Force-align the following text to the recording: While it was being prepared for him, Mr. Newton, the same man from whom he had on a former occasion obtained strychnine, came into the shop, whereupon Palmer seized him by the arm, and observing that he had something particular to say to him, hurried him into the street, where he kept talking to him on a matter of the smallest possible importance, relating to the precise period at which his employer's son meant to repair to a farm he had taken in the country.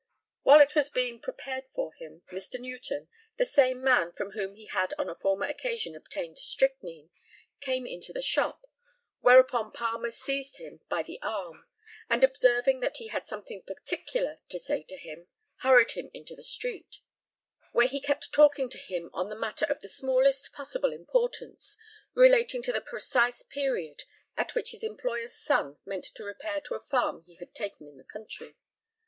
While 0.41 0.61
it 0.61 0.73
was 0.73 0.89
being 0.89 1.19
prepared 1.19 1.65
for 1.75 1.93
him, 1.93 2.23
Mr. 2.31 2.59
Newton, 2.59 3.07
the 3.37 3.45
same 3.45 3.83
man 3.83 4.11
from 4.11 4.31
whom 4.31 4.55
he 4.55 4.65
had 4.65 4.95
on 4.97 5.07
a 5.07 5.13
former 5.13 5.45
occasion 5.45 5.95
obtained 5.95 6.39
strychnine, 6.39 7.11
came 7.59 7.85
into 7.85 8.11
the 8.11 8.23
shop, 8.23 8.65
whereupon 9.19 9.71
Palmer 9.71 10.09
seized 10.09 10.57
him 10.57 10.79
by 10.89 11.03
the 11.03 11.21
arm, 11.21 11.67
and 12.09 12.23
observing 12.23 12.79
that 12.79 12.97
he 12.97 13.09
had 13.09 13.27
something 13.27 13.61
particular 13.61 14.37
to 14.49 14.57
say 14.57 14.81
to 14.81 14.97
him, 14.97 15.27
hurried 15.57 15.91
him 15.91 16.09
into 16.15 16.35
the 16.35 16.41
street, 16.41 17.01
where 17.71 17.87
he 17.87 18.01
kept 18.01 18.33
talking 18.33 18.67
to 18.71 18.79
him 18.79 19.11
on 19.13 19.31
a 19.31 19.35
matter 19.35 19.65
of 19.69 19.81
the 19.81 19.87
smallest 19.87 20.51
possible 20.51 20.91
importance, 20.93 21.77
relating 22.15 22.63
to 22.63 22.71
the 22.73 22.81
precise 22.81 23.43
period 23.43 24.05
at 24.35 24.55
which 24.55 24.71
his 24.71 24.83
employer's 24.83 25.35
son 25.35 25.77
meant 25.85 26.05
to 26.05 26.23
repair 26.23 26.59
to 26.59 26.73
a 26.73 26.79
farm 26.79 27.21
he 27.27 27.35
had 27.35 27.53
taken 27.53 27.87
in 27.87 27.97
the 27.97 28.03
country. 28.03 28.55